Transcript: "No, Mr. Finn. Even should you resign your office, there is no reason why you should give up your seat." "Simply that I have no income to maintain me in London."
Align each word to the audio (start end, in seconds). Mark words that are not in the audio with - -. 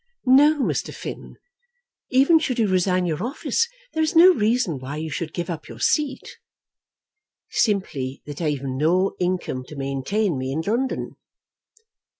"No, 0.25 0.59
Mr. 0.63 0.91
Finn. 0.91 1.37
Even 2.09 2.39
should 2.39 2.57
you 2.57 2.67
resign 2.67 3.05
your 3.05 3.21
office, 3.23 3.69
there 3.93 4.01
is 4.01 4.15
no 4.15 4.33
reason 4.33 4.79
why 4.79 4.95
you 4.95 5.11
should 5.11 5.31
give 5.31 5.47
up 5.47 5.67
your 5.67 5.79
seat." 5.79 6.39
"Simply 7.51 8.23
that 8.25 8.41
I 8.41 8.49
have 8.49 8.63
no 8.63 9.13
income 9.19 9.63
to 9.65 9.75
maintain 9.75 10.39
me 10.39 10.51
in 10.51 10.61
London." 10.61 11.17